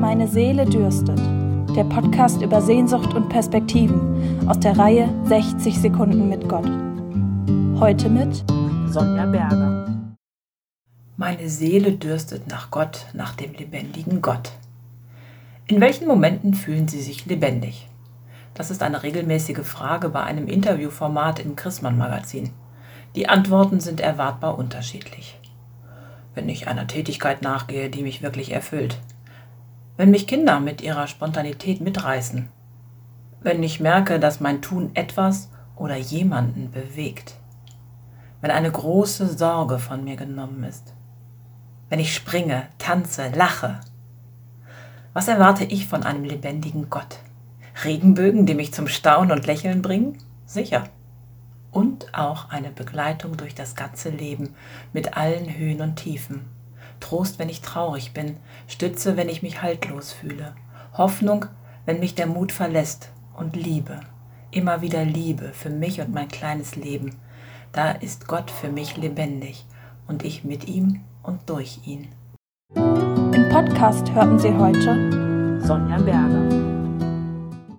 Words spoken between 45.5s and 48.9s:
ich von einem lebendigen Gott? Regenbögen, die mich zum